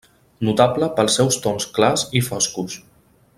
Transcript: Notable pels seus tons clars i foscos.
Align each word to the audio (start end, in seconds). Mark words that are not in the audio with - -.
Notable 0.47 0.87
pels 0.99 1.17
seus 1.19 1.37
tons 1.43 1.67
clars 1.77 2.07
i 2.21 2.23
foscos. 2.31 2.81